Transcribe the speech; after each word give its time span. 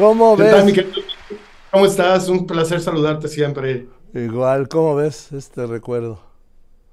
¿Cómo 0.00 0.34
ves? 0.34 0.86
¿Cómo 1.70 1.84
estás? 1.84 2.30
Un 2.30 2.46
placer 2.46 2.80
saludarte 2.80 3.28
siempre. 3.28 3.86
Igual, 4.14 4.66
¿cómo 4.66 4.96
ves 4.96 5.30
este 5.30 5.66
recuerdo? 5.66 6.18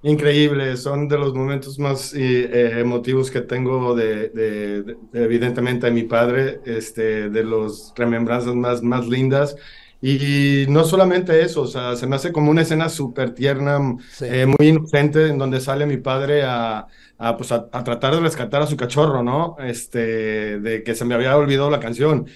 Increíble, 0.04 0.76
son 0.76 1.08
de 1.08 1.18
los 1.18 1.34
momentos 1.34 1.80
más 1.80 2.14
eh, 2.14 2.82
emotivos 2.82 3.32
que 3.32 3.40
tengo 3.40 3.96
de, 3.96 4.98
evidentemente 5.14 5.86
de 5.86 5.94
mi 5.94 6.04
padre, 6.04 6.60
este, 6.66 7.30
de 7.30 7.44
los 7.46 7.94
remembranzas 7.96 8.56
más, 8.56 8.84
más 8.84 9.08
lindas. 9.08 9.56
Y 10.02 10.66
no 10.68 10.84
solamente 10.84 11.42
eso, 11.42 11.62
o 11.62 11.68
sea, 11.68 11.96
se 11.96 12.08
me 12.08 12.18
hace 12.18 12.34
como 12.34 12.52
una 12.52 12.64
escena 12.64 12.90
súper 12.90 13.34
tierna, 13.34 13.80
eh, 14.20 14.46
muy 14.46 14.68
inocente, 14.68 15.28
en 15.28 15.38
donde 15.38 15.62
sale 15.62 15.86
mi 15.86 15.96
padre 15.96 16.44
a, 16.44 16.88
a, 17.18 17.38
pues 17.38 17.52
a, 17.54 17.70
tratar 17.70 18.16
de 18.16 18.20
rescatar 18.20 18.62
a 18.62 18.68
su 18.68 18.76
cachorro, 18.76 19.24
¿no? 19.24 19.56
Este, 19.60 20.60
de 20.60 20.84
que 20.84 20.94
se 20.94 21.06
me 21.06 21.16
había 21.16 21.38
olvidado 21.38 21.70
la 21.70 21.80
canción. 21.80 22.28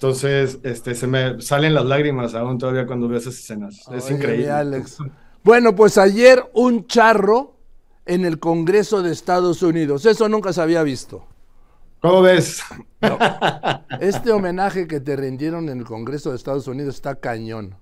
Entonces, 0.00 0.58
este, 0.62 0.94
se 0.94 1.06
me 1.06 1.42
salen 1.42 1.74
las 1.74 1.84
lágrimas 1.84 2.34
aún 2.34 2.56
todavía 2.56 2.86
cuando 2.86 3.06
veo 3.06 3.18
esas 3.18 3.34
escenas. 3.34 3.84
es 3.92 4.10
increíble. 4.10 4.50
Alex. 4.50 4.96
Bueno, 5.44 5.76
pues 5.76 5.98
ayer 5.98 6.42
un 6.54 6.86
charro 6.86 7.58
en 8.06 8.24
el 8.24 8.38
Congreso 8.38 9.02
de 9.02 9.12
Estados 9.12 9.62
Unidos. 9.62 10.06
Eso 10.06 10.26
nunca 10.26 10.54
se 10.54 10.62
había 10.62 10.82
visto. 10.82 11.26
¿Cómo 12.00 12.22
ves? 12.22 12.62
Este 14.00 14.32
homenaje 14.32 14.86
que 14.86 15.00
te 15.00 15.16
rindieron 15.16 15.68
en 15.68 15.80
el 15.80 15.84
Congreso 15.84 16.30
de 16.30 16.36
Estados 16.36 16.66
Unidos 16.66 16.94
está 16.94 17.16
cañón. 17.16 17.74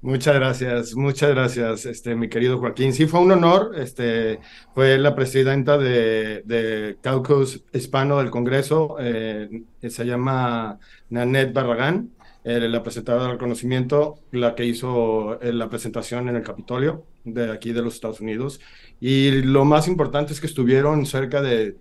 Muchas 0.00 0.36
gracias, 0.36 0.94
muchas 0.94 1.30
gracias, 1.30 1.84
este, 1.84 2.14
mi 2.14 2.28
querido 2.28 2.58
Joaquín. 2.58 2.92
Sí, 2.92 3.06
fue 3.06 3.18
un 3.18 3.32
honor. 3.32 3.72
Este, 3.76 4.38
fue 4.72 4.96
la 4.96 5.16
presidenta 5.16 5.76
de, 5.76 6.42
de 6.44 6.98
Caucus 7.00 7.64
Hispano 7.72 8.18
del 8.18 8.30
Congreso, 8.30 8.96
eh, 9.00 9.64
se 9.82 10.06
llama 10.06 10.78
Nanette 11.10 11.52
Barragán, 11.52 12.10
eh, 12.48 12.66
la 12.66 12.82
presentadora 12.82 13.24
del 13.24 13.32
reconocimiento, 13.32 14.20
la 14.32 14.54
que 14.54 14.64
hizo 14.64 15.38
eh, 15.42 15.52
la 15.52 15.68
presentación 15.68 16.30
en 16.30 16.36
el 16.36 16.42
Capitolio 16.42 17.04
de 17.22 17.52
aquí 17.52 17.74
de 17.74 17.82
los 17.82 17.92
Estados 17.92 18.22
Unidos. 18.22 18.58
Y 19.00 19.42
lo 19.42 19.66
más 19.66 19.86
importante 19.86 20.32
es 20.32 20.40
que 20.40 20.46
estuvieron 20.46 21.04
cerca 21.04 21.42
de 21.42 21.76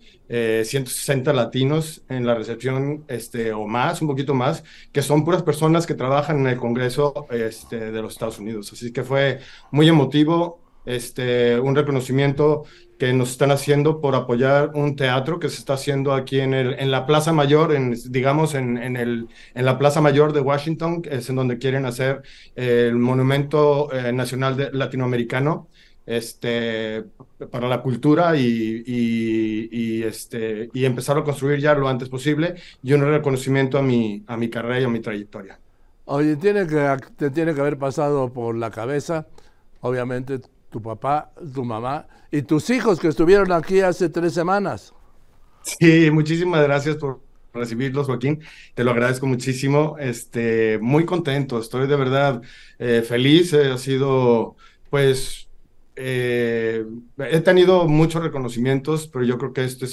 160 0.65 1.31
eh, 1.31 1.33
latinos 1.33 2.01
en 2.09 2.25
la 2.25 2.35
recepción, 2.35 3.05
este, 3.07 3.53
o 3.53 3.65
más, 3.65 4.01
un 4.01 4.09
poquito 4.09 4.33
más, 4.33 4.65
que 4.91 5.01
son 5.01 5.23
puras 5.23 5.41
personas 5.41 5.87
que 5.87 5.93
trabajan 5.93 6.39
en 6.39 6.47
el 6.47 6.57
Congreso 6.57 7.27
este, 7.29 7.91
de 7.91 8.01
los 8.01 8.11
Estados 8.11 8.37
Unidos. 8.37 8.73
Así 8.73 8.91
que 8.91 9.03
fue 9.05 9.39
muy 9.71 9.87
emotivo, 9.87 10.59
este, 10.87 11.59
un 11.59 11.75
reconocimiento 11.75 12.63
que 12.97 13.13
nos 13.13 13.31
están 13.31 13.51
haciendo 13.51 14.01
por 14.01 14.15
apoyar 14.15 14.71
un 14.73 14.95
teatro 14.95 15.39
que 15.39 15.49
se 15.49 15.59
está 15.59 15.73
haciendo 15.73 16.13
aquí 16.13 16.39
en, 16.39 16.53
el, 16.53 16.73
en 16.79 16.89
la 16.89 17.05
Plaza 17.05 17.33
Mayor, 17.33 17.73
en, 17.73 17.95
digamos 18.09 18.55
en, 18.55 18.77
en, 18.77 18.95
el, 18.95 19.27
en 19.53 19.65
la 19.65 19.77
Plaza 19.77 20.01
Mayor 20.01 20.33
de 20.33 20.41
Washington, 20.41 21.03
es 21.09 21.29
en 21.29 21.35
donde 21.35 21.57
quieren 21.59 21.85
hacer 21.85 22.23
el 22.55 22.95
Monumento 22.95 23.93
eh, 23.93 24.11
Nacional 24.13 24.57
de, 24.57 24.71
Latinoamericano 24.71 25.67
este, 26.07 27.03
para 27.51 27.67
la 27.67 27.81
cultura 27.81 28.37
y, 28.37 28.83
y, 28.87 30.03
este, 30.03 30.69
y 30.73 30.85
empezar 30.85 31.17
a 31.17 31.23
construir 31.23 31.59
ya 31.59 31.75
lo 31.75 31.87
antes 31.89 32.07
posible 32.09 32.55
y 32.81 32.93
un 32.93 33.01
reconocimiento 33.01 33.77
a 33.77 33.81
mi, 33.81 34.23
a 34.25 34.37
mi 34.37 34.49
carrera 34.49 34.79
y 34.79 34.83
a 34.85 34.89
mi 34.89 35.01
trayectoria. 35.01 35.59
Oye, 36.05 36.37
tiene 36.37 36.65
que, 36.65 36.97
te 37.17 37.29
tiene 37.29 37.53
que 37.53 37.59
haber 37.59 37.77
pasado 37.77 38.31
por 38.31 38.55
la 38.55 38.71
cabeza, 38.71 39.27
obviamente, 39.81 40.39
tu 40.69 40.81
papá, 40.81 41.31
tu 41.53 41.63
mamá 41.63 42.07
y 42.31 42.41
tus 42.41 42.69
hijos 42.69 42.99
que 42.99 43.07
estuvieron 43.07 43.51
aquí 43.51 43.81
hace 43.81 44.09
tres 44.09 44.33
semanas. 44.33 44.93
Sí, 45.61 46.09
muchísimas 46.11 46.63
gracias 46.63 46.95
por 46.95 47.21
recibirlos, 47.53 48.07
Joaquín. 48.07 48.41
Te 48.73 48.83
lo 48.83 48.91
agradezco 48.91 49.27
muchísimo. 49.27 49.97
Este, 49.99 50.77
muy 50.79 51.05
contento, 51.05 51.59
estoy 51.59 51.87
de 51.87 51.95
verdad 51.95 52.41
eh, 52.79 53.03
feliz. 53.07 53.53
ha 53.53 53.77
sido, 53.77 54.55
pues, 54.89 55.49
eh, 55.95 56.85
he 57.17 57.41
tenido 57.41 57.87
muchos 57.87 58.23
reconocimientos, 58.23 59.07
pero 59.07 59.25
yo 59.25 59.37
creo 59.37 59.53
que 59.53 59.63
este 59.63 59.87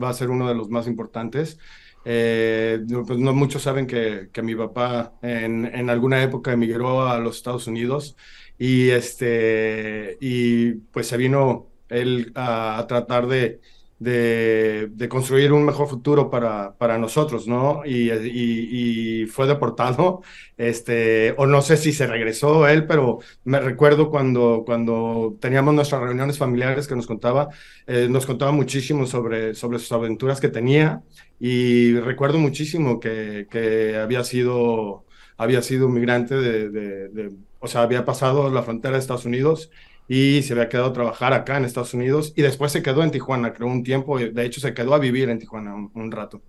va 0.00 0.10
a 0.10 0.14
ser 0.14 0.30
uno 0.30 0.48
de 0.48 0.54
los 0.54 0.70
más 0.70 0.86
importantes. 0.86 1.58
Eh, 2.04 2.80
pues 3.06 3.18
no 3.18 3.34
muchos 3.34 3.62
saben 3.62 3.86
que, 3.86 4.30
que 4.32 4.42
mi 4.42 4.54
papá 4.54 5.14
en, 5.20 5.66
en, 5.66 5.90
alguna 5.90 6.22
época 6.22 6.52
emigró 6.52 7.06
a 7.06 7.18
los 7.18 7.36
Estados 7.36 7.66
Unidos 7.66 8.16
y, 8.58 8.90
este, 8.90 10.16
y 10.20 10.72
pues 10.92 11.08
se 11.08 11.16
vino 11.16 11.70
él 11.88 12.32
a, 12.34 12.84
tratar 12.88 13.26
de, 13.26 13.60
de, 13.98 15.08
construir 15.10 15.52
un 15.52 15.64
mejor 15.64 15.88
futuro 15.88 16.30
para, 16.30 16.74
para 16.76 16.98
nosotros, 16.98 17.46
¿no? 17.48 17.82
Y, 17.84 19.26
fue 19.26 19.46
deportado, 19.46 20.22
este, 20.56 21.34
o 21.36 21.46
no 21.46 21.62
sé 21.62 21.76
si 21.76 21.92
se 21.92 22.06
regresó 22.06 22.66
él, 22.68 22.86
pero 22.86 23.18
me 23.44 23.60
recuerdo 23.60 24.10
cuando, 24.10 24.62
cuando 24.64 25.36
teníamos 25.40 25.74
nuestras 25.74 26.02
reuniones 26.02 26.38
familiares 26.38 26.86
que 26.86 26.96
nos 26.96 27.06
contaba, 27.06 27.48
eh, 27.86 28.08
nos 28.08 28.26
contaba 28.26 28.52
muchísimo 28.52 29.06
sobre, 29.06 29.54
sobre 29.54 29.78
sus 29.78 29.92
aventuras 29.92 30.40
que 30.40 30.48
tenía 30.48 31.02
y 31.40 31.94
recuerdo 32.00 32.38
muchísimo 32.38 33.00
que, 33.00 33.46
que 33.50 33.96
había 33.96 34.24
sido 34.24 35.04
había 35.38 35.62
sido 35.62 35.88
migrante 35.88 36.34
de, 36.34 37.30
o 37.60 37.68
sea, 37.68 37.82
había 37.82 38.04
pasado 38.04 38.50
la 38.50 38.62
frontera 38.62 38.94
de 38.94 38.98
Estados 38.98 39.24
Unidos 39.24 39.70
y 40.08 40.42
se 40.42 40.54
había 40.54 40.70
quedado 40.70 40.88
a 40.88 40.92
trabajar 40.94 41.34
acá 41.34 41.58
en 41.58 41.66
Estados 41.66 41.92
Unidos 41.92 42.32
y 42.34 42.42
después 42.42 42.72
se 42.72 42.82
quedó 42.82 43.02
en 43.02 43.10
Tijuana, 43.10 43.52
creo, 43.52 43.68
un 43.68 43.84
tiempo, 43.84 44.18
de 44.18 44.44
hecho 44.44 44.60
se 44.60 44.72
quedó 44.72 44.94
a 44.94 44.98
vivir 44.98 45.28
en 45.28 45.38
Tijuana 45.38 45.74
un, 45.74 46.10
rato. 46.10 46.40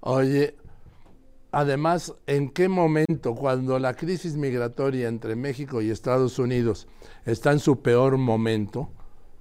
Oye, 0.00 0.54
además, 1.50 2.14
¿en 2.28 2.50
qué 2.50 2.68
momento, 2.68 3.34
cuando 3.34 3.78
la 3.80 3.94
crisis 3.94 4.36
migratoria 4.36 5.08
entre 5.08 5.34
México 5.34 5.82
y 5.82 5.90
Estados 5.90 6.38
Unidos 6.38 6.86
está 7.26 7.50
en 7.50 7.58
su 7.58 7.82
peor 7.82 8.16
momento, 8.16 8.90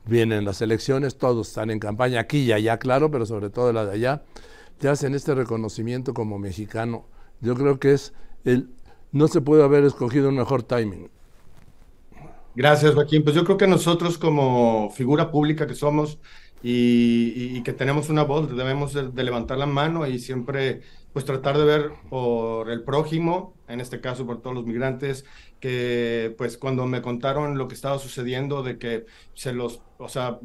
vienen 0.06 0.46
las 0.46 0.62
elecciones, 0.62 1.18
todos 1.18 1.50
están 1.50 1.70
en 1.70 1.80
campaña 1.80 2.22
aquí 2.22 2.40
y 2.40 2.52
allá, 2.54 2.80
claro, 2.80 3.12
pero 3.12 3.28
sobre 3.28 3.52
todo 3.52 3.72
la 3.72 3.86
de 3.86 3.94
allá, 3.94 4.24
te 4.80 4.90
hacen 4.90 5.14
este 5.14 5.36
reconocimiento 5.36 6.16
como 6.16 6.40
mexicano. 6.40 7.06
Yo 7.40 7.56
creo 7.56 7.80
que 7.80 7.94
es 7.94 8.14
el 8.46 8.70
no 9.14 9.28
se 9.28 9.42
puede 9.42 9.64
haber 9.64 9.84
escogido 9.84 10.30
un 10.30 10.36
mejor 10.36 10.64
timing. 10.64 11.10
Gracias, 12.56 12.94
Joaquín. 12.94 13.24
Pues 13.24 13.36
yo 13.36 13.44
creo 13.44 13.58
que 13.58 13.68
nosotros 13.68 14.18
como 14.18 14.92
figura 14.92 15.32
pública 15.32 15.66
que 15.66 15.74
somos 15.74 16.20
y, 16.62 17.62
que 17.64 17.74
tenemos 17.74 18.10
una 18.10 18.24
voz, 18.24 18.56
debemos 18.56 18.94
de, 18.94 19.24
levantar 19.24 19.58
la 19.58 19.66
mano 19.66 20.08
y 20.08 20.20
siempre 20.20 20.82
pues 21.14 21.26
tratar 21.26 21.58
de 21.58 21.66
ver 21.66 21.92
por 22.10 22.70
el 22.72 22.84
prójimo, 22.84 23.56
en 23.68 23.82
este 23.82 24.02
caso 24.02 24.26
por 24.26 24.42
todos 24.42 24.56
los 24.56 24.66
migrantes, 24.66 25.26
que 25.60 26.34
pues 26.38 26.58
cuando 26.58 26.86
me 26.86 27.02
contaron 27.02 27.58
lo 27.58 27.68
que 27.68 27.76
estaba 27.76 28.00
sucediendo, 28.00 28.64
de 28.64 28.78
que 28.78 29.06
se 29.34 29.54
los, 29.54 29.82
o 29.98 30.10
sea, 30.10 30.40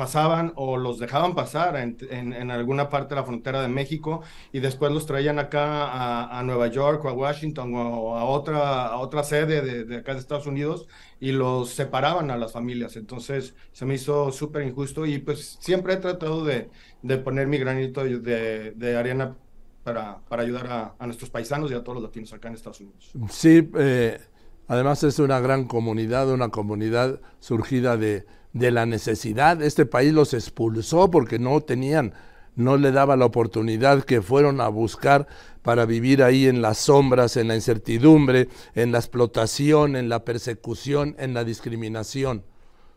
pasaban 0.00 0.54
o 0.56 0.78
los 0.78 0.98
dejaban 0.98 1.34
pasar 1.34 1.76
en, 1.76 2.50
alguna 2.50 2.88
parte 2.88 3.10
de 3.10 3.20
la 3.20 3.26
frontera 3.26 3.60
de 3.60 3.68
México 3.68 4.22
y 4.50 4.60
después 4.60 4.90
los 4.90 5.04
traían 5.04 5.38
acá 5.38 6.38
a, 6.38 6.42
Nueva 6.42 6.68
York 6.68 7.04
o 7.04 7.10
a 7.10 7.12
Washington 7.12 7.74
o 7.74 8.16
a 8.16 8.24
otra, 8.24 8.96
otra 8.96 9.22
sede 9.24 9.84
de, 9.84 9.96
acá 9.98 10.14
de 10.14 10.20
Estados 10.20 10.46
Unidos 10.46 10.86
y 11.20 11.32
los 11.32 11.68
separaban 11.68 12.30
a 12.30 12.38
las 12.38 12.52
familias. 12.52 12.96
Entonces 12.96 13.54
se 13.72 13.84
me 13.84 13.96
hizo 13.96 14.32
súper 14.32 14.62
injusto 14.62 15.04
y 15.04 15.18
pues 15.18 15.58
siempre 15.60 15.92
he 15.92 15.96
tratado 15.98 16.46
de, 16.46 16.70
poner 17.18 17.46
mi 17.46 17.58
granito 17.58 18.02
de, 18.02 18.96
arena 18.98 19.36
para, 19.84 20.20
para 20.30 20.44
ayudar 20.44 20.96
a, 20.98 21.06
nuestros 21.06 21.28
paisanos 21.28 21.70
y 21.70 21.74
a 21.74 21.84
todos 21.84 21.96
los 21.96 22.04
latinos 22.04 22.32
acá 22.32 22.48
en 22.48 22.54
Estados 22.54 22.80
Unidos. 22.80 23.12
Sí, 23.28 23.68
eh, 23.76 24.18
además 24.66 25.04
es 25.04 25.18
una 25.18 25.40
gran 25.40 25.66
comunidad, 25.66 26.30
una 26.30 26.48
comunidad 26.48 27.20
surgida 27.38 27.98
de 27.98 28.24
de 28.52 28.70
la 28.70 28.86
necesidad. 28.86 29.62
Este 29.62 29.86
país 29.86 30.12
los 30.12 30.34
expulsó 30.34 31.10
porque 31.10 31.38
no 31.38 31.60
tenían, 31.60 32.14
no 32.56 32.76
le 32.76 32.92
daba 32.92 33.16
la 33.16 33.26
oportunidad 33.26 34.04
que 34.04 34.22
fueron 34.22 34.60
a 34.60 34.68
buscar 34.68 35.26
para 35.62 35.86
vivir 35.86 36.22
ahí 36.22 36.46
en 36.46 36.62
las 36.62 36.78
sombras, 36.78 37.36
en 37.36 37.48
la 37.48 37.54
incertidumbre, 37.54 38.48
en 38.74 38.92
la 38.92 38.98
explotación, 38.98 39.96
en 39.96 40.08
la 40.08 40.24
persecución, 40.24 41.14
en 41.18 41.34
la 41.34 41.44
discriminación. 41.44 42.44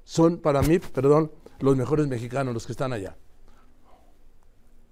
Son 0.03 0.37
para 0.37 0.61
mí, 0.61 0.79
perdón, 0.79 1.31
los 1.59 1.77
mejores 1.77 2.07
mexicanos 2.07 2.53
los 2.53 2.65
que 2.65 2.73
están 2.73 2.93
allá. 2.93 3.15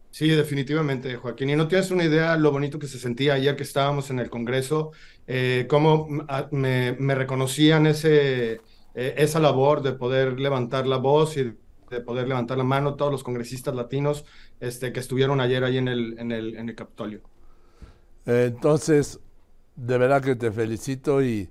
Sí, 0.10 0.28
definitivamente, 0.28 1.16
Joaquín. 1.16 1.50
Y 1.52 1.56
no 1.56 1.69
tienes 1.69 1.90
una 1.90 2.04
idea 2.04 2.36
lo 2.36 2.52
bonito 2.52 2.78
que 2.78 2.88
se 2.88 3.00
sentía 3.00 3.36
ayer 3.36 3.56
que 3.56 3.64
estábamos 3.64 4.10
en 4.10 4.19
el 4.19 4.30
Congreso, 4.30 4.92
eh, 5.25 5.66
cómo 5.69 6.07
me, 6.52 6.98
me 7.00 7.16
reconocían 7.16 7.88
ese, 7.88 8.60
eh, 8.96 9.16
esa 9.18 9.40
labor 9.40 9.82
de 9.82 9.94
poder 9.94 10.40
levantar 10.40 10.88
la 10.88 10.98
voz 10.98 11.38
y 11.38 11.54
de 11.90 12.02
poder 12.02 12.28
levantar 12.28 12.58
la 12.58 12.64
mano 12.64 12.96
todos 12.96 13.12
los 13.12 13.24
congresistas 13.24 13.76
latinos 13.76 14.26
este, 14.60 14.94
que 14.94 15.00
estuvieron 15.00 15.42
ayer 15.42 15.64
ahí 15.64 15.78
en 15.78 15.88
el, 15.88 16.18
en 16.20 16.32
el, 16.32 16.56
en 16.56 16.70
el 16.70 16.76
Capitolio. 16.76 17.22
entonces, 18.26 19.20
de 19.76 19.98
verdad 19.98 20.22
que 20.22 20.36
te 20.36 20.52
felicito 20.52 21.24
y 21.24 21.50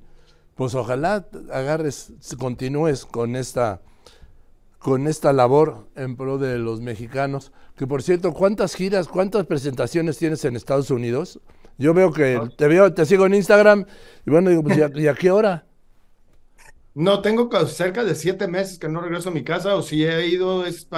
pues 0.54 0.74
ojalá 0.74 1.26
agarres, 1.50 2.12
continúes 2.38 3.06
con 3.06 3.34
esta, 3.34 3.80
con 4.78 5.06
esta 5.06 5.32
labor 5.32 5.88
en 5.96 6.16
pro 6.16 6.36
de 6.36 6.58
los 6.58 6.82
mexicanos. 6.82 7.50
Que 7.76 7.86
por 7.86 8.02
cierto, 8.02 8.34
¿cuántas 8.34 8.74
giras, 8.74 9.08
cuántas 9.08 9.46
presentaciones 9.46 10.18
tienes 10.18 10.44
en 10.44 10.56
Estados 10.56 10.90
Unidos? 10.90 11.40
Yo 11.78 11.94
veo 11.94 12.12
que 12.12 12.38
te 12.58 12.68
veo, 12.68 12.92
te 12.92 13.06
sigo 13.06 13.24
en 13.24 13.34
Instagram 13.34 13.86
y 14.26 14.30
bueno, 14.30 14.50
digo, 14.50 14.62
pues 14.62 14.76
¿y 14.76 15.08
a, 15.08 15.14
qué 15.14 15.30
hora? 15.30 15.64
No, 16.94 17.22
tengo 17.22 17.48
cerca 17.66 18.04
de 18.04 18.14
siete 18.16 18.48
meses 18.48 18.78
que 18.78 18.88
no 18.88 19.00
regreso 19.00 19.28
a 19.28 19.32
mi 19.32 19.44
casa, 19.44 19.76
o 19.76 19.82
si 19.82 20.04
he 20.04 20.26
ido, 20.26 20.66
es, 20.66 20.88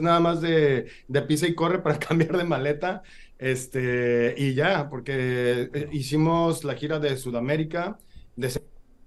nada 0.00 0.20
más 0.20 0.40
de, 0.40 0.90
pisa 1.26 1.46
y 1.48 1.54
corre 1.54 1.78
para 1.82 1.98
cambiar 1.98 2.36
de 2.36 2.44
maleta. 2.44 3.02
Este, 3.38 4.34
y 4.36 4.54
ya, 4.54 4.88
porque 4.90 5.70
eh, 5.72 5.88
hicimos 5.92 6.62
la 6.62 6.74
gira 6.74 6.98
de 6.98 7.16
Sudamérica, 7.16 7.98
de 8.36 8.50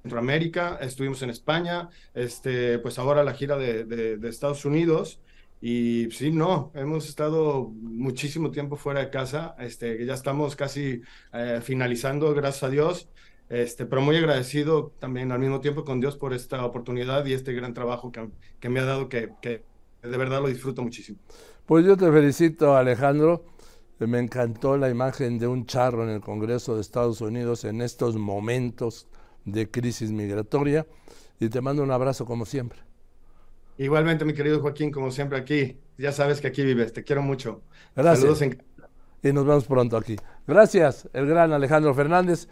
Centroamérica, 0.03 0.77
estuvimos 0.81 1.21
en 1.21 1.29
España, 1.29 1.89
este, 2.13 2.79
pues 2.79 2.97
ahora 2.99 3.23
la 3.23 3.33
gira 3.33 3.57
de, 3.57 3.85
de, 3.85 4.29
Estados 4.29 4.65
Unidos. 4.65 5.21
Y 5.61 6.09
sí, 6.11 6.31
no, 6.31 6.71
hemos 6.75 7.07
estado 7.07 7.69
muchísimo 7.81 8.51
tiempo 8.51 8.75
fuera 8.75 8.99
de 8.99 9.09
casa, 9.09 9.55
este, 9.59 10.05
ya 10.05 10.13
estamos 10.13 10.55
casi 10.57 11.01
eh, 11.31 11.61
finalizando, 11.63 12.33
gracias 12.33 12.63
a 12.63 12.69
Dios, 12.69 13.09
este, 13.49 13.85
pero 13.85 14.01
muy 14.01 14.15
agradecido 14.17 14.93
también 14.99 15.31
al 15.31 15.39
mismo 15.39 15.61
tiempo 15.61 15.83
con 15.83 15.99
Dios 15.99 16.17
por 16.17 16.33
esta 16.33 16.65
oportunidad 16.65 17.25
y 17.25 17.33
este 17.33 17.53
gran 17.53 17.73
trabajo 17.73 18.11
que, 18.11 18.29
que 18.59 18.69
me 18.69 18.79
ha 18.79 18.85
dado, 18.85 19.09
que, 19.09 19.31
que 19.41 19.63
de 20.01 20.17
verdad 20.17 20.41
lo 20.41 20.47
disfruto 20.47 20.81
muchísimo. 20.81 21.19
Pues 21.65 21.85
yo 21.85 21.95
te 21.95 22.11
felicito, 22.11 22.75
Alejandro. 22.75 23.45
Me 23.99 24.19
encantó 24.19 24.75
la 24.75 24.89
imagen 24.89 25.39
de 25.39 25.47
un 25.47 25.65
charro 25.65 26.03
en 26.03 26.09
el 26.09 26.19
Congreso 26.19 26.75
de 26.75 26.81
Estados 26.81 27.21
Unidos 27.21 27.63
en 27.63 27.81
estos 27.81 28.17
momentos 28.17 29.07
de 29.45 29.69
crisis 29.69 30.11
migratoria 30.11 30.85
y 31.39 31.47
te 31.47 31.61
mando 31.61 31.83
un 31.83 31.91
abrazo 31.91 32.25
como 32.25 32.45
siempre. 32.45 32.79
Igualmente, 33.77 34.25
mi 34.25 34.33
querido 34.33 34.59
Joaquín, 34.59 34.91
como 34.91 35.09
siempre 35.11 35.37
aquí. 35.37 35.77
Ya 35.97 36.11
sabes 36.11 36.41
que 36.41 36.47
aquí 36.47 36.63
vives, 36.63 36.91
te 36.91 37.03
quiero 37.03 37.21
mucho. 37.21 37.61
Gracias. 37.95 38.19
Saludos 38.19 38.41
en... 38.41 38.63
Y 39.21 39.31
nos 39.31 39.45
vemos 39.45 39.65
pronto 39.65 39.95
aquí. 39.95 40.17
Gracias, 40.45 41.07
el 41.13 41.25
gran 41.25 41.53
Alejandro 41.53 41.93
Fernández. 41.93 42.49